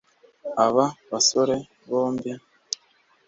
Aba 0.65 0.85
basore 1.09 1.57
bombi 1.89 2.31